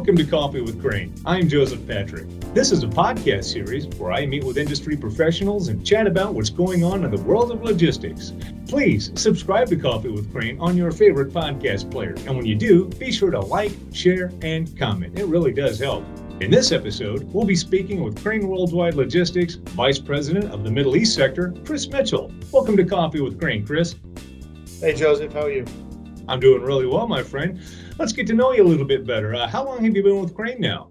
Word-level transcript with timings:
Welcome 0.00 0.16
to 0.16 0.24
Coffee 0.24 0.62
with 0.62 0.80
Crane. 0.80 1.12
I'm 1.26 1.46
Joseph 1.46 1.86
Patrick. 1.86 2.26
This 2.54 2.72
is 2.72 2.82
a 2.82 2.86
podcast 2.86 3.44
series 3.44 3.86
where 3.98 4.12
I 4.12 4.24
meet 4.24 4.44
with 4.44 4.56
industry 4.56 4.96
professionals 4.96 5.68
and 5.68 5.84
chat 5.84 6.06
about 6.06 6.32
what's 6.32 6.48
going 6.48 6.82
on 6.82 7.04
in 7.04 7.10
the 7.10 7.20
world 7.20 7.50
of 7.50 7.62
logistics. 7.62 8.32
Please 8.66 9.12
subscribe 9.14 9.68
to 9.68 9.76
Coffee 9.76 10.08
with 10.08 10.32
Crane 10.32 10.58
on 10.58 10.74
your 10.74 10.90
favorite 10.90 11.34
podcast 11.34 11.90
player. 11.90 12.14
And 12.26 12.34
when 12.34 12.46
you 12.46 12.54
do, 12.54 12.86
be 12.86 13.12
sure 13.12 13.30
to 13.30 13.40
like, 13.40 13.72
share, 13.92 14.32
and 14.40 14.74
comment. 14.78 15.18
It 15.18 15.26
really 15.26 15.52
does 15.52 15.78
help. 15.78 16.02
In 16.40 16.50
this 16.50 16.72
episode, 16.72 17.30
we'll 17.34 17.44
be 17.44 17.54
speaking 17.54 18.02
with 18.02 18.22
Crane 18.22 18.48
Worldwide 18.48 18.94
Logistics 18.94 19.56
Vice 19.56 19.98
President 19.98 20.46
of 20.46 20.64
the 20.64 20.70
Middle 20.70 20.96
East 20.96 21.14
Sector, 21.14 21.52
Chris 21.66 21.86
Mitchell. 21.86 22.32
Welcome 22.52 22.78
to 22.78 22.86
Coffee 22.86 23.20
with 23.20 23.38
Crane, 23.38 23.66
Chris. 23.66 23.96
Hey, 24.80 24.94
Joseph, 24.94 25.34
how 25.34 25.42
are 25.42 25.50
you? 25.50 25.66
I'm 26.28 26.40
doing 26.40 26.62
really 26.62 26.86
well, 26.86 27.08
my 27.08 27.22
friend. 27.22 27.60
Let's 27.98 28.12
get 28.12 28.26
to 28.28 28.34
know 28.34 28.52
you 28.52 28.62
a 28.62 28.68
little 28.68 28.86
bit 28.86 29.06
better. 29.06 29.34
Uh, 29.34 29.48
how 29.48 29.64
long 29.64 29.84
have 29.84 29.96
you 29.96 30.02
been 30.02 30.20
with 30.20 30.34
Crane 30.34 30.60
now? 30.60 30.88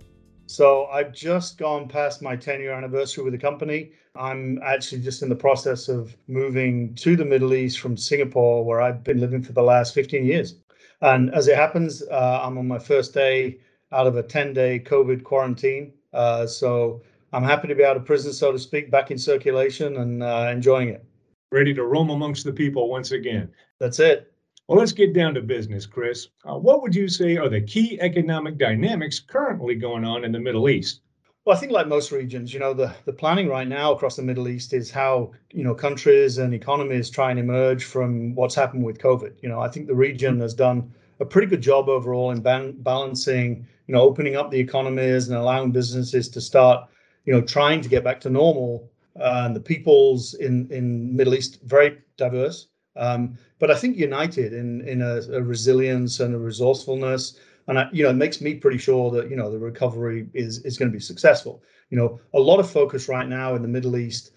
So 0.47 0.87
I've 0.87 1.13
just 1.13 1.57
gone 1.57 1.87
past 1.87 2.21
my 2.21 2.35
10 2.35 2.59
year 2.59 2.73
anniversary 2.73 3.23
with 3.23 3.33
the 3.33 3.39
company. 3.39 3.91
I'm 4.15 4.59
actually 4.63 5.01
just 5.01 5.21
in 5.21 5.29
the 5.29 5.35
process 5.35 5.87
of 5.87 6.15
moving 6.27 6.95
to 6.95 7.15
the 7.15 7.23
Middle 7.23 7.53
East 7.53 7.79
from 7.79 7.95
Singapore, 7.95 8.65
where 8.65 8.81
I've 8.81 9.03
been 9.03 9.19
living 9.19 9.43
for 9.43 9.53
the 9.53 9.61
last 9.61 9.93
15 9.93 10.25
years. 10.25 10.55
And 11.01 11.33
as 11.33 11.47
it 11.47 11.55
happens, 11.55 12.01
uh, 12.01 12.41
I'm 12.43 12.57
on 12.57 12.67
my 12.67 12.79
first 12.79 13.13
day 13.13 13.59
out 13.91 14.07
of 14.07 14.17
a 14.17 14.23
10 14.23 14.53
day 14.53 14.79
COVID 14.79 15.23
quarantine. 15.23 15.93
Uh, 16.13 16.47
so 16.47 17.01
I'm 17.31 17.43
happy 17.43 17.67
to 17.67 17.75
be 17.75 17.85
out 17.85 17.95
of 17.95 18.05
prison, 18.05 18.33
so 18.33 18.51
to 18.51 18.59
speak, 18.59 18.89
back 18.89 19.11
in 19.11 19.17
circulation 19.17 19.97
and 19.97 20.23
uh, 20.23 20.49
enjoying 20.51 20.89
it. 20.89 21.05
Ready 21.51 21.73
to 21.75 21.83
roam 21.83 22.09
amongst 22.09 22.43
the 22.43 22.53
people 22.53 22.89
once 22.89 23.11
again. 23.11 23.51
That's 23.79 23.99
it. 23.99 24.28
Well, 24.69 24.77
let's 24.77 24.91
get 24.91 25.13
down 25.13 25.33
to 25.33 25.41
business, 25.41 25.87
Chris. 25.87 26.27
Uh, 26.45 26.53
what 26.53 26.83
would 26.83 26.93
you 26.93 27.07
say 27.07 27.37
are 27.37 27.49
the 27.49 27.59
key 27.59 27.99
economic 27.99 28.59
dynamics 28.59 29.19
currently 29.19 29.73
going 29.73 30.05
on 30.05 30.23
in 30.23 30.31
the 30.31 30.39
Middle 30.39 30.69
East? 30.69 31.01
Well, 31.43 31.57
I 31.57 31.59
think 31.59 31.71
like 31.71 31.87
most 31.87 32.11
regions, 32.11 32.53
you 32.53 32.59
know, 32.59 32.75
the, 32.75 32.93
the 33.05 33.11
planning 33.11 33.47
right 33.47 33.67
now 33.67 33.93
across 33.93 34.15
the 34.15 34.21
Middle 34.21 34.47
East 34.47 34.73
is 34.73 34.91
how, 34.91 35.31
you 35.51 35.63
know, 35.63 35.73
countries 35.73 36.37
and 36.37 36.53
economies 36.53 37.09
try 37.09 37.31
and 37.31 37.39
emerge 37.39 37.83
from 37.83 38.35
what's 38.35 38.53
happened 38.53 38.83
with 38.83 38.99
COVID. 38.99 39.41
You 39.41 39.49
know, 39.49 39.59
I 39.59 39.69
think 39.69 39.87
the 39.87 39.95
region 39.95 40.39
has 40.41 40.53
done 40.53 40.93
a 41.19 41.25
pretty 41.25 41.47
good 41.47 41.61
job 41.61 41.89
overall 41.89 42.29
in 42.29 42.39
ban- 42.39 42.75
balancing, 42.83 43.65
you 43.87 43.95
know, 43.95 44.01
opening 44.01 44.35
up 44.35 44.51
the 44.51 44.59
economies 44.59 45.29
and 45.29 45.37
allowing 45.39 45.71
businesses 45.71 46.29
to 46.29 46.39
start, 46.39 46.87
you 47.25 47.33
know, 47.33 47.41
trying 47.41 47.81
to 47.81 47.89
get 47.89 48.03
back 48.03 48.19
to 48.19 48.29
normal. 48.29 48.87
Uh, 49.19 49.45
and 49.47 49.55
the 49.55 49.59
peoples 49.59 50.35
in 50.35 50.71
in 50.71 51.15
Middle 51.15 51.33
East 51.33 51.59
very 51.63 51.97
diverse. 52.17 52.67
Um, 52.95 53.37
but 53.59 53.71
I 53.71 53.75
think 53.75 53.97
united 53.97 54.53
in 54.53 54.81
in 54.87 55.01
a, 55.01 55.21
a, 55.33 55.41
resilience 55.41 56.19
and 56.19 56.33
a 56.33 56.39
resourcefulness, 56.39 57.39
and 57.67 57.79
I, 57.79 57.89
you 57.91 58.03
know, 58.03 58.09
it 58.09 58.15
makes 58.15 58.41
me 58.41 58.55
pretty 58.55 58.77
sure 58.77 59.11
that 59.11 59.29
you 59.29 59.35
know 59.35 59.51
the 59.51 59.59
recovery 59.59 60.27
is 60.33 60.59
is 60.65 60.77
going 60.77 60.91
to 60.91 60.95
be 60.95 61.01
successful. 61.01 61.61
You 61.89 61.97
know, 61.97 62.19
a 62.33 62.39
lot 62.39 62.59
of 62.59 62.69
focus 62.69 63.07
right 63.07 63.27
now 63.27 63.55
in 63.55 63.61
the 63.61 63.67
Middle 63.67 63.97
East 63.97 64.31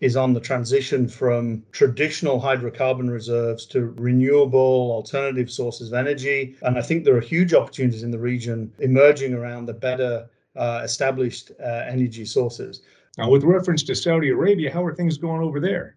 is 0.00 0.16
on 0.16 0.32
the 0.32 0.40
transition 0.40 1.06
from 1.06 1.62
traditional 1.70 2.40
hydrocarbon 2.40 3.08
reserves 3.08 3.66
to 3.66 3.94
renewable 3.96 4.90
alternative 4.90 5.50
sources 5.50 5.88
of 5.88 5.94
energy, 5.94 6.56
and 6.62 6.76
I 6.76 6.82
think 6.82 7.04
there 7.04 7.16
are 7.16 7.20
huge 7.20 7.54
opportunities 7.54 8.02
in 8.02 8.10
the 8.10 8.18
region 8.18 8.72
emerging 8.80 9.32
around 9.32 9.66
the 9.66 9.74
better 9.74 10.28
uh, 10.56 10.80
established 10.82 11.52
uh, 11.62 11.84
energy 11.88 12.24
sources. 12.24 12.82
Now, 13.16 13.30
with 13.30 13.44
reference 13.44 13.82
to 13.84 13.94
Saudi 13.94 14.30
Arabia, 14.30 14.72
how 14.72 14.84
are 14.84 14.94
things 14.94 15.18
going 15.18 15.42
over 15.42 15.60
there? 15.60 15.96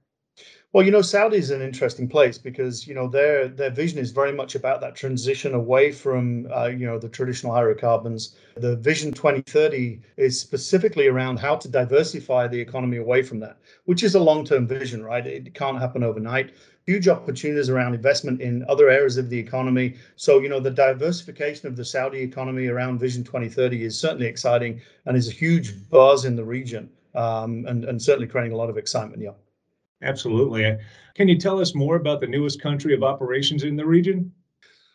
Well, 0.75 0.83
you 0.83 0.91
know, 0.91 1.01
Saudi 1.01 1.37
is 1.37 1.51
an 1.51 1.61
interesting 1.61 2.09
place 2.09 2.37
because 2.37 2.85
you 2.85 2.93
know 2.93 3.07
their 3.07 3.47
their 3.47 3.69
vision 3.69 3.97
is 3.97 4.11
very 4.11 4.33
much 4.33 4.55
about 4.55 4.81
that 4.81 4.93
transition 4.93 5.53
away 5.53 5.93
from 5.93 6.51
uh, 6.53 6.65
you 6.65 6.85
know 6.85 6.99
the 6.99 7.07
traditional 7.07 7.53
hydrocarbons. 7.53 8.35
The 8.57 8.75
Vision 8.75 9.13
2030 9.13 10.01
is 10.17 10.37
specifically 10.37 11.07
around 11.07 11.39
how 11.39 11.55
to 11.55 11.69
diversify 11.69 12.49
the 12.49 12.59
economy 12.59 12.97
away 12.97 13.23
from 13.23 13.39
that, 13.39 13.57
which 13.85 14.03
is 14.03 14.15
a 14.15 14.19
long-term 14.19 14.67
vision, 14.67 15.01
right? 15.01 15.25
It 15.25 15.53
can't 15.53 15.79
happen 15.79 16.03
overnight. 16.03 16.51
Huge 16.85 17.07
opportunities 17.07 17.69
around 17.69 17.93
investment 17.93 18.41
in 18.41 18.65
other 18.67 18.89
areas 18.89 19.15
of 19.15 19.29
the 19.29 19.39
economy. 19.39 19.93
So 20.17 20.39
you 20.39 20.49
know 20.49 20.59
the 20.59 20.71
diversification 20.71 21.69
of 21.69 21.77
the 21.77 21.85
Saudi 21.85 22.19
economy 22.19 22.67
around 22.67 22.99
Vision 22.99 23.23
2030 23.23 23.85
is 23.85 23.97
certainly 23.97 24.27
exciting 24.27 24.81
and 25.05 25.15
is 25.15 25.29
a 25.29 25.31
huge 25.31 25.89
buzz 25.89 26.25
in 26.25 26.35
the 26.35 26.43
region, 26.43 26.89
um, 27.13 27.63
and 27.65 27.85
and 27.85 28.01
certainly 28.01 28.27
creating 28.27 28.51
a 28.51 28.57
lot 28.57 28.69
of 28.69 28.77
excitement. 28.77 29.21
Yeah. 29.21 29.44
Absolutely. 30.01 30.77
Can 31.15 31.27
you 31.27 31.37
tell 31.37 31.59
us 31.59 31.73
more 31.73 31.95
about 31.95 32.21
the 32.21 32.27
newest 32.27 32.61
country 32.61 32.93
of 32.93 33.03
operations 33.03 33.63
in 33.63 33.75
the 33.75 33.85
region? 33.85 34.33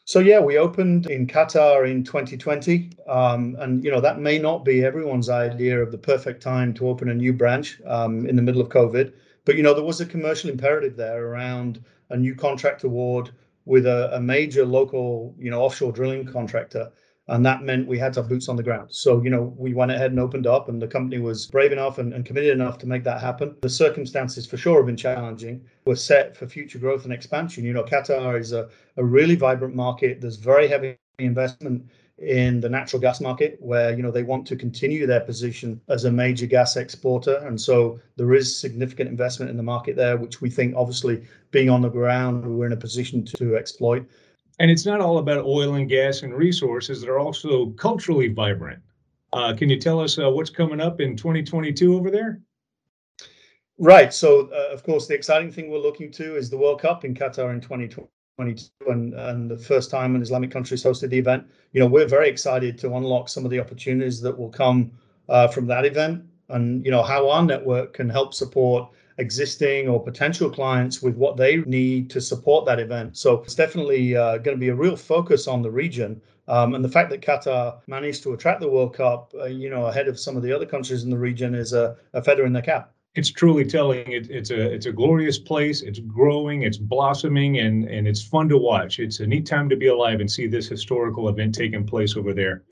So 0.04 0.18
yeah, 0.18 0.40
we 0.40 0.58
opened 0.58 1.06
in 1.06 1.26
Qatar 1.26 1.88
in 1.88 2.02
2020, 2.04 2.90
um, 3.06 3.56
and 3.60 3.84
you 3.84 3.90
know 3.90 4.00
that 4.00 4.18
may 4.18 4.38
not 4.38 4.64
be 4.64 4.84
everyone's 4.84 5.28
idea 5.28 5.80
of 5.80 5.92
the 5.92 5.98
perfect 5.98 6.42
time 6.42 6.74
to 6.74 6.88
open 6.88 7.10
a 7.10 7.14
new 7.14 7.32
branch 7.32 7.80
um, 7.86 8.26
in 8.26 8.34
the 8.36 8.42
middle 8.42 8.60
of 8.60 8.68
COVID. 8.68 9.12
But 9.44 9.56
you 9.56 9.62
know 9.62 9.72
there 9.72 9.84
was 9.84 10.00
a 10.00 10.06
commercial 10.06 10.50
imperative 10.50 10.96
there 10.96 11.26
around 11.26 11.84
a 12.08 12.16
new 12.16 12.34
contract 12.34 12.82
award 12.84 13.30
with 13.66 13.86
a, 13.86 14.16
a 14.16 14.20
major 14.20 14.64
local, 14.66 15.34
you 15.38 15.50
know, 15.50 15.62
offshore 15.62 15.92
drilling 15.92 16.26
contractor 16.26 16.90
and 17.30 17.46
that 17.46 17.62
meant 17.62 17.86
we 17.86 17.98
had 17.98 18.12
to 18.12 18.20
have 18.20 18.28
boots 18.28 18.48
on 18.48 18.56
the 18.56 18.62
ground. 18.62 18.88
So, 18.90 19.22
you 19.22 19.30
know, 19.30 19.54
we 19.56 19.72
went 19.72 19.92
ahead 19.92 20.10
and 20.10 20.18
opened 20.18 20.48
up, 20.48 20.68
and 20.68 20.82
the 20.82 20.88
company 20.88 21.20
was 21.20 21.46
brave 21.46 21.70
enough 21.70 21.98
and, 21.98 22.12
and, 22.12 22.26
committed 22.26 22.50
enough 22.50 22.76
to 22.78 22.86
make 22.86 23.04
that 23.04 23.20
happen. 23.20 23.54
The 23.60 23.68
circumstances 23.68 24.46
for 24.46 24.56
sure 24.56 24.78
have 24.78 24.86
been 24.86 24.96
challenging. 24.96 25.64
We're 25.84 25.94
set 25.94 26.36
for 26.36 26.48
future 26.48 26.80
growth 26.80 27.04
and 27.04 27.12
expansion. 27.12 27.64
You 27.64 27.72
know, 27.72 27.84
Qatar 27.84 28.38
is 28.38 28.52
a, 28.52 28.68
a 28.96 29.04
really 29.04 29.36
vibrant 29.36 29.76
market. 29.76 30.20
There's 30.20 30.36
very 30.36 30.66
heavy 30.66 30.98
investment 31.20 31.88
in 32.18 32.60
the 32.60 32.68
natural 32.68 33.00
gas 33.00 33.20
market 33.20 33.56
where 33.60 33.96
you 33.96 34.02
know 34.02 34.10
they 34.10 34.22
want 34.22 34.46
to 34.46 34.54
continue 34.54 35.06
their 35.06 35.20
position 35.20 35.80
as 35.88 36.04
a 36.04 36.12
major 36.12 36.44
gas 36.44 36.76
exporter 36.76 37.36
and 37.46 37.58
so 37.58 37.98
there 38.16 38.34
is 38.34 38.54
significant 38.54 39.08
investment 39.08 39.50
in 39.50 39.56
the 39.56 39.62
market 39.62 39.96
there 39.96 40.18
which 40.18 40.42
we 40.42 40.50
think 40.50 40.74
obviously 40.76 41.24
being 41.50 41.70
on 41.70 41.80
the 41.80 41.88
ground 41.88 42.44
we're 42.44 42.66
in 42.66 42.72
a 42.72 42.76
position 42.76 43.24
to, 43.24 43.36
to 43.38 43.56
exploit 43.56 44.06
and 44.60 44.70
it's 44.70 44.84
not 44.84 45.00
all 45.00 45.18
about 45.18 45.46
oil 45.46 45.74
and 45.74 45.88
gas 45.88 46.22
and 46.22 46.34
resources, 46.34 47.00
they're 47.00 47.18
also 47.18 47.70
culturally 47.70 48.28
vibrant. 48.28 48.78
Uh, 49.32 49.54
can 49.56 49.70
you 49.70 49.80
tell 49.80 49.98
us 49.98 50.18
uh, 50.18 50.30
what's 50.30 50.50
coming 50.50 50.80
up 50.80 51.00
in 51.00 51.16
2022 51.16 51.96
over 51.96 52.10
there? 52.10 52.40
Right. 53.78 54.12
So, 54.12 54.50
uh, 54.52 54.72
of 54.72 54.82
course, 54.82 55.06
the 55.06 55.14
exciting 55.14 55.50
thing 55.50 55.70
we're 55.70 55.78
looking 55.78 56.12
to 56.12 56.36
is 56.36 56.50
the 56.50 56.58
World 56.58 56.82
Cup 56.82 57.06
in 57.06 57.14
Qatar 57.14 57.54
in 57.54 57.62
2022, 57.62 58.70
and, 58.88 59.14
and 59.14 59.50
the 59.50 59.56
first 59.56 59.90
time 59.90 60.14
an 60.14 60.20
Islamic 60.20 60.50
countries 60.50 60.84
hosted 60.84 61.08
the 61.08 61.18
event. 61.18 61.46
You 61.72 61.80
know, 61.80 61.86
we're 61.86 62.06
very 62.06 62.28
excited 62.28 62.76
to 62.80 62.94
unlock 62.96 63.30
some 63.30 63.46
of 63.46 63.50
the 63.50 63.60
opportunities 63.60 64.20
that 64.20 64.36
will 64.36 64.50
come 64.50 64.92
uh, 65.30 65.48
from 65.48 65.66
that 65.68 65.86
event, 65.86 66.22
and 66.50 66.84
you 66.84 66.90
know 66.90 67.02
how 67.02 67.30
our 67.30 67.42
network 67.42 67.94
can 67.94 68.10
help 68.10 68.34
support 68.34 68.90
existing 69.20 69.88
or 69.88 70.02
potential 70.02 70.50
clients 70.50 71.02
with 71.02 71.16
what 71.16 71.36
they 71.36 71.58
need 71.58 72.10
to 72.10 72.20
support 72.20 72.66
that 72.66 72.80
event. 72.80 73.16
So 73.16 73.42
it's 73.42 73.54
definitely 73.54 74.16
uh, 74.16 74.38
going 74.38 74.56
to 74.56 74.60
be 74.60 74.70
a 74.70 74.74
real 74.74 74.96
focus 74.96 75.46
on 75.46 75.62
the 75.62 75.70
region. 75.70 76.20
Um, 76.48 76.74
and 76.74 76.84
the 76.84 76.88
fact 76.88 77.10
that 77.10 77.20
Qatar 77.20 77.78
managed 77.86 78.22
to 78.24 78.32
attract 78.32 78.60
the 78.60 78.68
World 78.68 78.94
Cup, 78.94 79.32
uh, 79.38 79.44
you 79.44 79.70
know, 79.70 79.86
ahead 79.86 80.08
of 80.08 80.18
some 80.18 80.36
of 80.36 80.42
the 80.42 80.52
other 80.52 80.66
countries 80.66 81.04
in 81.04 81.10
the 81.10 81.18
region 81.18 81.54
is 81.54 81.72
a, 81.72 81.96
a 82.12 82.22
feather 82.22 82.44
in 82.44 82.52
their 82.52 82.62
cap. 82.62 82.92
It's 83.16 83.30
truly 83.30 83.64
telling. 83.64 84.06
It, 84.12 84.30
it's 84.30 84.50
a 84.50 84.72
it's 84.72 84.86
a 84.86 84.92
glorious 84.92 85.36
place. 85.36 85.82
It's 85.82 85.98
growing. 85.98 86.62
It's 86.62 86.76
blossoming, 86.76 87.58
and 87.58 87.84
and 87.88 88.06
it's 88.06 88.22
fun 88.22 88.48
to 88.50 88.56
watch. 88.56 89.00
It's 89.00 89.18
a 89.18 89.26
neat 89.26 89.46
time 89.46 89.68
to 89.68 89.76
be 89.76 89.88
alive 89.88 90.20
and 90.20 90.30
see 90.30 90.46
this 90.46 90.68
historical 90.68 91.28
event 91.28 91.54
taking 91.54 91.84
place 91.84 92.16
over 92.16 92.32
there. 92.32 92.62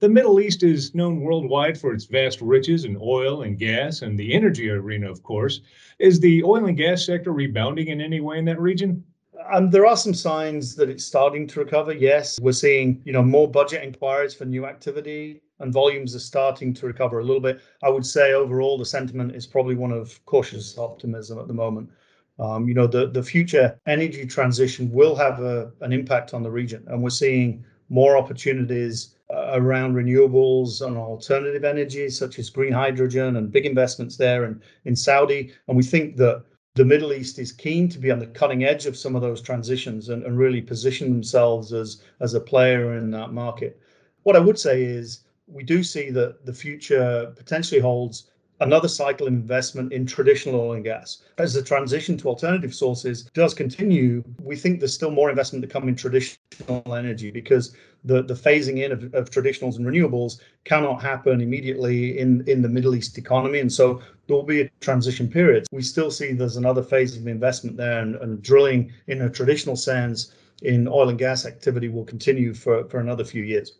The 0.00 0.08
Middle 0.08 0.38
East 0.38 0.62
is 0.62 0.94
known 0.94 1.20
worldwide 1.22 1.76
for 1.76 1.92
its 1.92 2.04
vast 2.04 2.40
riches 2.40 2.84
in 2.84 2.96
oil 3.02 3.42
and 3.42 3.58
gas 3.58 4.02
and 4.02 4.16
the 4.16 4.32
energy 4.32 4.70
arena, 4.70 5.10
of 5.10 5.24
course. 5.24 5.60
Is 5.98 6.20
the 6.20 6.44
oil 6.44 6.66
and 6.66 6.76
gas 6.76 7.04
sector 7.04 7.32
rebounding 7.32 7.88
in 7.88 8.00
any 8.00 8.20
way 8.20 8.38
in 8.38 8.44
that 8.44 8.60
region? 8.60 9.04
Um, 9.48 9.70
there 9.70 9.86
are 9.86 9.96
some 9.96 10.14
signs 10.14 10.74
that 10.76 10.90
it's 10.90 11.04
starting 11.04 11.46
to 11.48 11.60
recover. 11.60 11.92
Yes, 11.92 12.38
we're 12.40 12.52
seeing 12.52 13.00
you 13.04 13.12
know 13.12 13.22
more 13.22 13.50
budget 13.50 13.82
inquiries 13.82 14.34
for 14.34 14.44
new 14.44 14.66
activity, 14.66 15.42
and 15.60 15.72
volumes 15.72 16.14
are 16.14 16.20
starting 16.20 16.74
to 16.74 16.86
recover 16.86 17.20
a 17.20 17.24
little 17.24 17.40
bit. 17.40 17.60
I 17.82 17.88
would 17.88 18.06
say 18.06 18.32
overall 18.32 18.78
the 18.78 18.84
sentiment 18.84 19.34
is 19.34 19.46
probably 19.46 19.74
one 19.74 19.92
of 19.92 20.24
cautious 20.26 20.76
optimism 20.78 21.38
at 21.38 21.48
the 21.48 21.54
moment. 21.54 21.90
Um, 22.38 22.68
you 22.68 22.74
know 22.74 22.86
the 22.86 23.08
the 23.08 23.22
future 23.22 23.78
energy 23.86 24.26
transition 24.26 24.90
will 24.90 25.14
have 25.14 25.40
a, 25.40 25.72
an 25.80 25.92
impact 25.92 26.34
on 26.34 26.42
the 26.42 26.50
region, 26.50 26.84
and 26.88 27.02
we're 27.02 27.10
seeing 27.10 27.64
more 27.88 28.16
opportunities 28.16 29.16
uh, 29.32 29.50
around 29.54 29.94
renewables 29.94 30.84
and 30.84 30.96
alternative 30.96 31.64
energy, 31.64 32.08
such 32.08 32.38
as 32.38 32.50
green 32.50 32.72
hydrogen, 32.72 33.36
and 33.36 33.52
big 33.52 33.66
investments 33.66 34.16
there 34.16 34.44
and 34.44 34.62
in 34.84 34.96
Saudi. 34.96 35.52
And 35.68 35.76
we 35.76 35.82
think 35.82 36.16
that 36.16 36.44
the 36.74 36.84
Middle 36.84 37.12
East 37.12 37.38
is 37.38 37.52
keen 37.52 37.88
to 37.88 37.98
be 37.98 38.10
on 38.10 38.18
the 38.18 38.26
cutting 38.26 38.64
edge 38.64 38.86
of 38.86 38.96
some 38.96 39.16
of 39.16 39.22
those 39.22 39.42
transitions 39.42 40.08
and, 40.08 40.22
and 40.24 40.38
really 40.38 40.62
position 40.62 41.10
themselves 41.10 41.72
as, 41.72 42.02
as 42.20 42.34
a 42.34 42.40
player 42.40 42.96
in 42.96 43.10
that 43.10 43.32
market. 43.32 43.80
What 44.22 44.36
I 44.36 44.40
would 44.40 44.58
say 44.58 44.82
is 44.82 45.20
we 45.46 45.64
do 45.64 45.82
see 45.82 46.10
that 46.10 46.46
the 46.46 46.54
future 46.54 47.32
potentially 47.36 47.80
holds 47.80 48.30
another 48.60 48.88
cycle 48.88 49.26
of 49.26 49.32
investment 49.32 49.92
in 49.92 50.06
traditional 50.06 50.60
oil 50.60 50.72
and 50.74 50.84
gas. 50.84 51.22
As 51.38 51.54
the 51.54 51.62
transition 51.62 52.16
to 52.18 52.28
alternative 52.28 52.74
sources 52.74 53.24
does 53.34 53.54
continue, 53.54 54.22
we 54.42 54.56
think 54.56 54.78
there's 54.78 54.94
still 54.94 55.10
more 55.10 55.30
investment 55.30 55.62
to 55.62 55.68
come 55.68 55.88
in 55.88 55.96
traditional 55.96 56.94
energy 56.94 57.30
because 57.30 57.74
the, 58.04 58.22
the 58.22 58.34
phasing 58.34 58.84
in 58.84 58.92
of, 58.92 59.14
of 59.14 59.30
traditionals 59.30 59.76
and 59.76 59.86
renewables 59.86 60.40
cannot 60.64 61.02
happen 61.02 61.40
immediately 61.40 62.18
in, 62.18 62.44
in 62.46 62.62
the 62.62 62.68
Middle 62.68 62.94
East 62.94 63.18
economy. 63.18 63.60
And 63.60 63.72
so 63.72 64.00
there 64.26 64.36
will 64.36 64.42
be 64.42 64.62
a 64.62 64.70
transition 64.80 65.28
period. 65.28 65.66
We 65.72 65.82
still 65.82 66.10
see 66.10 66.32
there's 66.32 66.56
another 66.56 66.82
phase 66.82 67.16
of 67.16 67.26
investment 67.26 67.76
there 67.76 68.00
and, 68.00 68.16
and 68.16 68.42
drilling 68.42 68.92
in 69.06 69.22
a 69.22 69.30
traditional 69.30 69.76
sense 69.76 70.34
in 70.62 70.86
oil 70.86 71.08
and 71.08 71.18
gas 71.18 71.46
activity 71.46 71.88
will 71.88 72.04
continue 72.04 72.52
for, 72.52 72.84
for 72.88 73.00
another 73.00 73.24
few 73.24 73.42
years. 73.42 73.78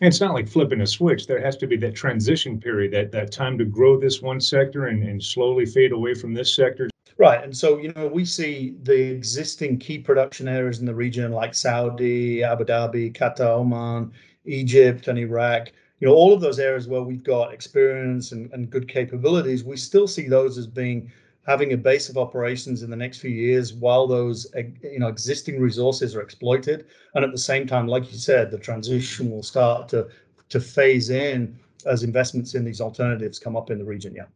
And 0.00 0.08
it's 0.08 0.20
not 0.20 0.34
like 0.34 0.48
flipping 0.48 0.80
a 0.80 0.86
switch. 0.86 1.26
There 1.26 1.40
has 1.40 1.56
to 1.58 1.66
be 1.66 1.76
that 1.76 1.94
transition 1.94 2.58
period, 2.58 2.92
that 2.92 3.12
that 3.12 3.30
time 3.30 3.58
to 3.58 3.64
grow 3.64 4.00
this 4.00 4.22
one 4.22 4.40
sector 4.40 4.86
and, 4.86 5.02
and 5.02 5.22
slowly 5.22 5.66
fade 5.66 5.92
away 5.92 6.14
from 6.14 6.34
this 6.34 6.54
sector. 6.54 6.88
Right. 7.18 7.44
And 7.44 7.56
so, 7.56 7.78
you 7.78 7.92
know, 7.92 8.08
we 8.08 8.24
see 8.24 8.74
the 8.82 9.12
existing 9.12 9.78
key 9.78 9.98
production 9.98 10.48
areas 10.48 10.80
in 10.80 10.86
the 10.86 10.94
region 10.94 11.30
like 11.30 11.54
Saudi, 11.54 12.42
Abu 12.42 12.64
Dhabi, 12.64 13.12
Qatar, 13.12 13.58
Oman, 13.58 14.12
Egypt, 14.44 15.08
and 15.08 15.18
Iraq. 15.18 15.68
You 16.00 16.08
know, 16.08 16.14
all 16.14 16.32
of 16.32 16.40
those 16.40 16.58
areas 16.58 16.88
where 16.88 17.02
we've 17.02 17.22
got 17.22 17.52
experience 17.52 18.32
and, 18.32 18.50
and 18.52 18.70
good 18.70 18.88
capabilities, 18.88 19.62
we 19.62 19.76
still 19.76 20.08
see 20.08 20.26
those 20.26 20.58
as 20.58 20.66
being 20.66 21.12
having 21.46 21.72
a 21.72 21.76
base 21.76 22.08
of 22.08 22.16
operations 22.16 22.82
in 22.82 22.90
the 22.90 22.96
next 22.96 23.18
few 23.18 23.30
years 23.30 23.72
while 23.74 24.06
those 24.06 24.46
you 24.82 24.98
know 24.98 25.08
existing 25.08 25.60
resources 25.60 26.14
are 26.14 26.22
exploited. 26.22 26.86
And 27.14 27.24
at 27.24 27.32
the 27.32 27.38
same 27.38 27.66
time 27.66 27.86
like 27.88 28.10
you 28.12 28.18
said 28.18 28.50
the 28.50 28.58
transition 28.58 29.30
will 29.30 29.42
start 29.42 29.88
to 29.90 30.08
to 30.50 30.60
phase 30.60 31.10
in 31.10 31.58
as 31.86 32.02
investments 32.02 32.54
in 32.54 32.64
these 32.64 32.80
alternatives 32.80 33.38
come 33.38 33.56
up 33.56 33.70
in 33.70 33.78
the 33.78 33.84
region 33.84 34.14
yeah. 34.14 34.26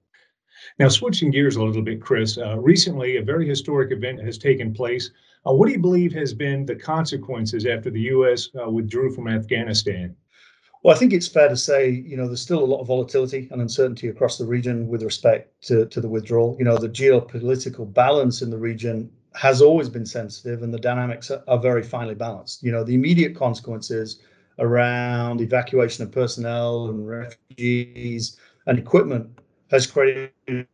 Now 0.79 0.89
switching 0.89 1.31
gears 1.31 1.57
a 1.57 1.63
little 1.63 1.83
bit 1.83 2.03
chris 2.03 2.39
uh, 2.39 2.59
recently 2.59 3.17
a 3.17 3.23
very 3.23 3.49
historic 3.49 3.93
event 3.93 4.21
has 4.23 4.39
taken 4.39 4.75
place. 4.75 5.11
Uh, 5.47 5.53
what 5.53 5.67
do 5.67 5.73
you 5.73 5.79
believe 5.79 6.13
has 6.13 6.35
been 6.35 6.67
the 6.67 6.75
consequences 6.75 7.67
after 7.67 7.89
the 7.89 8.01
us 8.01 8.51
uh, 8.61 8.69
withdrew 8.69 9.15
from 9.15 9.29
afghanistan 9.29 10.17
well, 10.87 10.95
I 10.95 10.99
think 11.01 11.13
it's 11.13 11.27
fair 11.27 11.49
to 11.49 11.57
say, 11.57 11.91
you 11.91 12.17
know, 12.17 12.29
there's 12.29 12.41
still 12.41 12.63
a 12.63 12.65
lot 12.65 12.81
of 12.81 12.87
volatility 12.87 13.49
and 13.51 13.61
uncertainty 13.61 14.07
across 14.07 14.39
the 14.39 14.45
region 14.45 14.87
with 14.87 15.03
respect 15.03 15.61
to, 15.63 15.87
to 15.87 16.01
the 16.01 16.09
withdrawal. 16.09 16.55
You 16.61 16.65
know, 16.65 16.79
the 16.79 16.89
geopolitical 16.89 17.93
balance 17.93 18.41
in 18.41 18.51
the 18.51 18.57
region 18.57 19.11
has 19.35 19.61
always 19.61 19.89
been 19.89 20.07
sensitive 20.07 20.63
and 20.63 20.73
the 20.73 20.79
dynamics 20.79 21.29
are, 21.33 21.43
are 21.49 21.59
very 21.59 21.83
finely 21.83 22.15
balanced. 22.15 22.63
You 22.63 22.71
know, 22.71 22.85
the 22.85 22.95
immediate 22.95 23.35
consequences 23.35 24.21
around 24.61 25.41
evacuation 25.41 26.05
of 26.05 26.13
personnel 26.13 26.87
and 26.87 27.05
refugees 27.05 28.39
and 28.67 28.79
equipment 28.79 29.41
has 29.73 29.89
created 29.89 30.69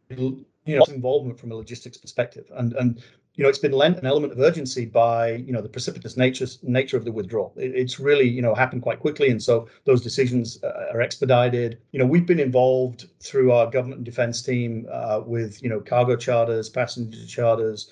you 0.65 0.77
know 0.77 0.85
involvement 0.89 1.39
from 1.39 1.53
a 1.53 1.55
logistics 1.55 1.97
perspective 1.97 2.51
and 2.57 2.73
and 2.75 3.03
you 3.35 3.43
know, 3.43 3.49
it's 3.49 3.59
been 3.59 3.73
lent 3.73 3.99
an 3.99 4.07
element 4.07 4.33
of 4.33 4.41
urgency 4.41 4.85
by, 4.85 5.33
you 5.33 5.53
know, 5.53 5.63
the 5.63 5.69
precipitous 5.69 6.17
nature 6.17 6.47
nature 6.63 6.99
of 6.99 7.05
the 7.05 7.13
withdrawal. 7.13 7.55
It, 7.57 7.75
it's 7.75 7.99
really, 7.99 8.29
you 8.29 8.43
know, 8.43 8.55
happened 8.55 8.83
quite 8.83 9.01
quickly, 9.01 9.31
and 9.31 9.43
so 9.43 9.69
those 9.85 10.03
decisions 10.03 10.63
uh, 10.63 10.89
are 10.93 11.01
expedited. 11.01 11.79
You 11.93 11.99
know, 11.99 12.07
we've 12.07 12.27
been 12.27 12.41
involved 12.41 13.07
through 13.21 13.53
our 13.53 13.71
government 13.71 13.99
and 13.99 14.05
defense 14.05 14.43
team 14.43 14.87
uh, 14.93 15.23
with, 15.25 15.63
you 15.63 15.71
know, 15.71 15.81
cargo 15.81 16.15
charters, 16.15 16.69
passenger 16.69 17.27
charters, 17.27 17.91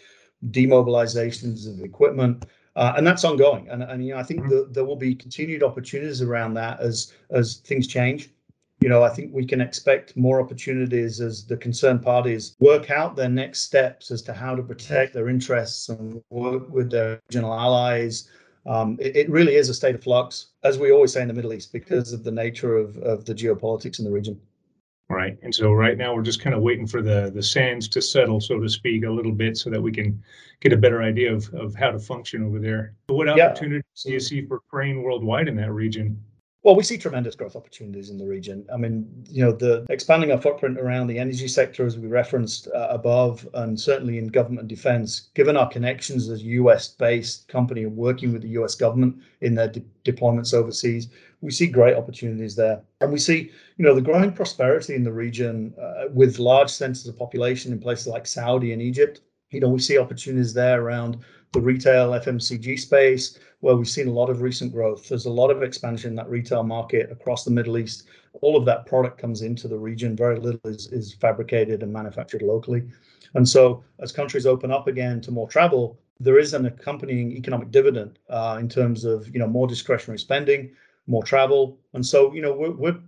demobilizations 0.51 1.67
of 1.67 1.83
equipment. 1.83 2.45
Uh, 2.77 2.93
and 2.97 3.07
that's 3.07 3.25
ongoing, 3.25 3.69
and, 3.69 3.83
and 3.83 4.05
you 4.05 4.15
know 4.15 4.21
I 4.21 4.23
think 4.23 4.43
mm-hmm. 4.43 4.51
the, 4.51 4.69
there 4.71 4.85
will 4.85 4.95
be 4.95 5.13
continued 5.13 5.65
opportunities 5.65 6.23
around 6.23 6.55
that 6.55 6.79
as 6.81 7.13
as 7.31 7.57
things 7.57 7.89
change 7.89 8.31
you 8.81 8.89
know, 8.89 9.03
I 9.03 9.11
think 9.11 9.33
we 9.35 9.45
can 9.45 9.61
expect 9.61 10.17
more 10.17 10.41
opportunities 10.41 11.21
as 11.21 11.45
the 11.45 11.57
concerned 11.57 12.03
parties 12.03 12.57
work 12.61 12.91
out 12.91 13.15
their 13.15 13.29
next 13.29 13.61
steps 13.61 14.11
as 14.11 14.23
to 14.23 14.33
how 14.33 14.55
to 14.55 14.63
protect 14.63 15.13
their 15.13 15.29
interests 15.29 15.91
and 15.91 16.23
work 16.31 16.71
with 16.71 16.91
their 16.91 17.21
regional 17.29 17.53
allies. 17.53 18.29
Um, 18.67 18.97
it, 19.01 19.17
it, 19.17 19.31
really 19.31 19.55
is 19.55 19.69
a 19.69 19.75
state 19.75 19.95
of 19.95 20.03
flux, 20.03 20.49
as 20.65 20.79
we 20.79 20.93
always 20.93 21.13
say 21.13 21.23
in 21.23 21.29
the 21.29 21.35
Middle 21.35 21.53
East, 21.53 21.73
because 21.73 22.13
of 22.13 22.25
the 22.25 22.31
nature 22.31 22.77
of, 22.77 22.97
of 22.99 23.25
the 23.25 23.35
geopolitics 23.35 23.99
in 23.99 24.05
the 24.05 24.11
region. 24.11 24.41
Right. 25.11 25.37
And 25.43 25.53
so 25.53 25.73
right 25.73 25.99
now 25.99 26.15
we're 26.15 26.23
just 26.23 26.41
kind 26.41 26.55
of 26.55 26.63
waiting 26.63 26.87
for 26.87 27.03
the 27.03 27.33
the 27.35 27.43
sands 27.43 27.89
to 27.89 28.01
settle, 28.01 28.41
so 28.41 28.61
to 28.61 28.69
speak, 28.69 29.05
a 29.05 29.11
little 29.11 29.33
bit 29.33 29.57
so 29.57 29.69
that 29.69 29.83
we 29.83 29.91
can 29.91 30.23
get 30.61 30.73
a 30.73 30.77
better 30.77 31.03
idea 31.03 31.35
of, 31.35 31.53
of 31.53 31.75
how 31.75 31.91
to 31.91 31.99
function 31.99 32.45
over 32.45 32.61
there. 32.61 32.95
What 33.09 33.29
opportunities 33.29 33.83
yeah. 34.05 34.11
do 34.11 34.13
you 34.13 34.21
see 34.21 34.47
for 34.47 34.61
Crane 34.71 35.03
worldwide 35.03 35.49
in 35.49 35.57
that 35.57 35.73
region? 35.73 36.23
Well, 36.63 36.77
we 36.77 36.83
see 36.83 36.99
tremendous 36.99 37.35
growth 37.35 37.57
opportunities 37.57 38.11
in 38.11 38.19
the 38.19 38.27
region. 38.27 38.67
I 38.71 38.77
mean, 38.77 39.09
you 39.31 39.43
know, 39.43 39.53
the 39.53 39.87
expanding 39.89 40.31
our 40.31 40.41
footprint 40.41 40.79
around 40.79 41.07
the 41.07 41.19
energy 41.19 41.49
sector, 41.49 41.87
as 41.87 41.97
we 41.97 42.07
referenced 42.07 42.69
uh, 42.69 42.89
above, 42.91 43.49
and 43.55 43.81
certainly 43.81 44.19
in 44.19 44.27
government 44.27 44.69
defense, 44.69 45.31
given 45.35 45.57
our 45.57 45.71
connections 45.71 46.29
as 46.29 46.43
a 46.43 46.45
US-based 46.45 47.49
company 47.49 47.87
working 47.87 48.35
with 48.35 48.43
the 48.43 48.51
US 48.61 48.75
government 48.75 49.17
in 49.41 49.55
their 49.55 49.69
de- 49.69 49.83
deployments 50.05 50.53
overseas, 50.53 51.09
we 51.41 51.51
see 51.51 51.67
great 51.67 51.97
opportunities 51.97 52.57
there. 52.57 52.83
And 53.01 53.11
we 53.11 53.19
see, 53.19 53.51
you 53.79 53.85
know, 53.87 53.95
the 53.95 54.03
growing 54.03 54.33
prosperity 54.33 54.95
in 54.95 55.03
the 55.03 55.13
region 55.13 55.73
uh, 55.81 56.09
with 56.13 56.39
large 56.39 56.69
centers 56.69 57.07
of 57.07 57.17
population 57.17 57.73
in 57.73 57.81
places 57.81 58.07
like 58.07 58.27
Saudi 58.27 58.75
and 58.75 58.83
Egypt. 58.83 59.23
You 59.51 59.61
know, 59.61 59.71
we 59.71 59.81
see 59.81 59.97
opportunities 59.97 60.53
there 60.53 60.83
around 60.83 61.25
the 61.53 61.61
retail 61.61 62.11
FMCG 62.11 62.79
space, 62.79 63.39
where 63.61 63.77
we've 63.77 63.89
seen 63.89 64.09
a 64.09 64.13
lot 64.13 64.31
of 64.31 64.41
recent 64.41 64.73
growth. 64.73 65.09
There's 65.09 65.27
a 65.27 65.31
lot 65.31 65.51
of 65.51 65.63
expansion 65.63 66.11
in 66.11 66.17
that 66.17 66.31
retail 66.31 66.63
market 66.63 67.11
across 67.11 67.45
the 67.45 67.51
Middle 67.51 67.79
East. 67.79 68.05
All 68.41 68.57
of 68.57 68.65
that 68.67 68.87
product 68.87 69.19
comes 69.19 69.43
into 69.43 69.67
the 69.67 69.79
region. 69.79 70.17
Very 70.17 70.39
little 70.39 70.61
is, 70.65 70.87
is 70.93 71.13
fabricated 71.15 71.83
and 71.83 71.93
manufactured 71.93 72.43
locally. 72.43 72.85
And 73.35 73.49
so, 73.49 73.83
as 73.99 74.13
countries 74.13 74.47
open 74.47 74.71
up 74.71 74.87
again 74.87 75.21
to 75.23 75.31
more 75.31 75.49
travel, 75.49 75.99
there 76.21 76.39
is 76.39 76.55
an 76.55 76.67
accompanying 76.67 77.33
economic 77.33 77.71
dividend 77.71 78.19
uh, 78.29 78.59
in 78.61 78.69
terms 78.69 79.05
of 79.05 79.27
you 79.29 79.41
know 79.41 79.47
more 79.47 79.67
discretionary 79.67 80.19
spending, 80.19 80.71
more 81.07 81.23
travel, 81.23 81.79
and 81.95 82.05
so 82.05 82.33
you 82.33 82.43
know 82.43 82.53
we're, 82.53 82.73
we're 82.73 83.01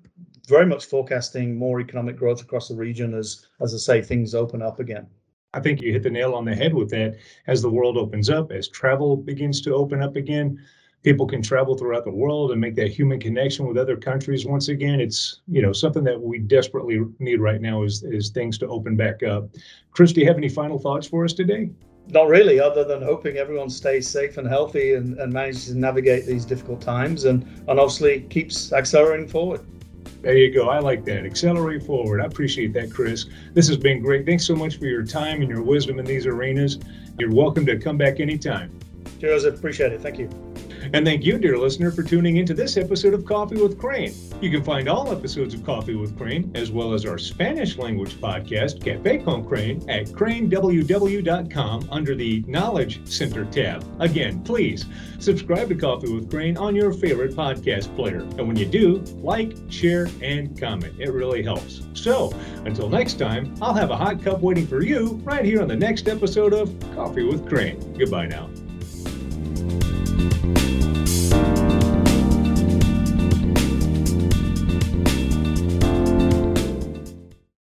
very 0.48 0.66
much 0.66 0.86
forecasting 0.86 1.56
more 1.56 1.80
economic 1.80 2.16
growth 2.16 2.40
across 2.40 2.68
the 2.68 2.74
region 2.74 3.14
as 3.14 3.46
as 3.60 3.74
I 3.74 3.78
say 3.78 4.02
things 4.02 4.34
open 4.34 4.62
up 4.62 4.80
again. 4.80 5.06
I 5.54 5.60
think 5.60 5.82
you 5.82 5.92
hit 5.92 6.02
the 6.02 6.10
nail 6.10 6.34
on 6.34 6.44
the 6.44 6.54
head 6.54 6.72
with 6.72 6.90
that. 6.90 7.16
As 7.46 7.60
the 7.60 7.70
world 7.70 7.96
opens 7.96 8.30
up, 8.30 8.52
as 8.52 8.68
travel 8.68 9.16
begins 9.16 9.60
to 9.62 9.74
open 9.74 10.02
up 10.02 10.16
again, 10.16 10.58
people 11.02 11.26
can 11.26 11.42
travel 11.42 11.76
throughout 11.76 12.04
the 12.04 12.10
world 12.10 12.52
and 12.52 12.60
make 12.60 12.74
that 12.76 12.90
human 12.90 13.20
connection 13.20 13.66
with 13.66 13.76
other 13.76 13.96
countries 13.96 14.46
once 14.46 14.68
again. 14.68 15.00
It's 15.00 15.40
you 15.48 15.60
know 15.60 15.72
something 15.72 16.04
that 16.04 16.20
we 16.20 16.38
desperately 16.38 17.00
need 17.18 17.40
right 17.40 17.60
now 17.60 17.82
is 17.82 18.02
is 18.02 18.30
things 18.30 18.58
to 18.58 18.66
open 18.68 18.96
back 18.96 19.22
up. 19.22 19.48
Chris, 19.90 20.12
do 20.12 20.20
you 20.20 20.26
have 20.26 20.38
any 20.38 20.48
final 20.48 20.78
thoughts 20.78 21.06
for 21.06 21.24
us 21.24 21.32
today? 21.32 21.70
Not 22.08 22.28
really, 22.28 22.58
other 22.58 22.82
than 22.82 23.00
hoping 23.00 23.36
everyone 23.36 23.70
stays 23.70 24.08
safe 24.08 24.36
and 24.36 24.48
healthy 24.48 24.94
and, 24.94 25.18
and 25.18 25.32
manages 25.32 25.66
to 25.66 25.78
navigate 25.78 26.26
these 26.26 26.44
difficult 26.44 26.80
times 26.80 27.26
and, 27.26 27.44
and 27.68 27.78
obviously 27.78 28.22
keeps 28.22 28.72
accelerating 28.72 29.28
forward. 29.28 29.60
There 30.22 30.36
you 30.36 30.54
go. 30.54 30.68
I 30.68 30.78
like 30.78 31.04
that. 31.06 31.26
Accelerate 31.26 31.82
forward. 31.82 32.20
I 32.20 32.26
appreciate 32.26 32.72
that, 32.74 32.92
Chris. 32.92 33.26
This 33.54 33.66
has 33.66 33.76
been 33.76 34.00
great. 34.00 34.24
Thanks 34.24 34.46
so 34.46 34.54
much 34.54 34.78
for 34.78 34.86
your 34.86 35.04
time 35.04 35.40
and 35.40 35.50
your 35.50 35.62
wisdom 35.62 35.98
in 35.98 36.04
these 36.04 36.26
arenas. 36.26 36.78
You're 37.18 37.32
welcome 37.32 37.66
to 37.66 37.76
come 37.76 37.96
back 37.96 38.20
anytime. 38.20 38.78
Joseph, 39.18 39.56
appreciate 39.56 39.92
it. 39.92 40.00
Thank 40.00 40.20
you. 40.20 40.51
And 40.92 41.06
thank 41.06 41.24
you, 41.24 41.38
dear 41.38 41.58
listener, 41.58 41.90
for 41.90 42.02
tuning 42.02 42.36
into 42.36 42.54
this 42.54 42.76
episode 42.76 43.14
of 43.14 43.24
Coffee 43.24 43.60
with 43.60 43.78
Crane. 43.78 44.14
You 44.40 44.50
can 44.50 44.64
find 44.64 44.88
all 44.88 45.12
episodes 45.12 45.54
of 45.54 45.64
Coffee 45.64 45.94
with 45.94 46.16
Crane, 46.18 46.50
as 46.54 46.70
well 46.70 46.92
as 46.92 47.06
our 47.06 47.18
Spanish 47.18 47.78
language 47.78 48.14
podcast, 48.14 48.84
Cafe 48.84 49.18
con 49.18 49.44
Crane, 49.44 49.88
at 49.88 50.06
craneww.com 50.06 51.88
under 51.90 52.14
the 52.14 52.44
Knowledge 52.46 53.06
Center 53.08 53.44
tab. 53.46 53.84
Again, 54.00 54.42
please 54.42 54.86
subscribe 55.18 55.68
to 55.68 55.74
Coffee 55.74 56.12
with 56.12 56.30
Crane 56.30 56.56
on 56.56 56.74
your 56.74 56.92
favorite 56.92 57.34
podcast 57.34 57.94
player. 57.94 58.20
And 58.20 58.48
when 58.48 58.56
you 58.56 58.66
do, 58.66 58.98
like, 59.22 59.56
share, 59.68 60.08
and 60.22 60.58
comment. 60.58 60.94
It 60.98 61.12
really 61.12 61.42
helps. 61.42 61.82
So, 61.94 62.32
until 62.64 62.88
next 62.88 63.14
time, 63.18 63.54
I'll 63.60 63.74
have 63.74 63.90
a 63.90 63.96
hot 63.96 64.22
cup 64.22 64.40
waiting 64.40 64.66
for 64.66 64.82
you 64.82 65.20
right 65.24 65.44
here 65.44 65.62
on 65.62 65.68
the 65.68 65.76
next 65.76 66.08
episode 66.08 66.52
of 66.52 66.74
Coffee 66.94 67.24
with 67.24 67.48
Crane. 67.48 67.78
Goodbye 67.96 68.26
now. 68.26 68.48